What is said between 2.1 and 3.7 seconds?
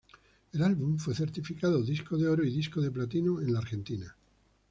de Oro y Disco de Platino en la